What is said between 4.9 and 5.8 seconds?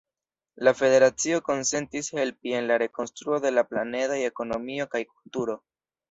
kaj kulturo.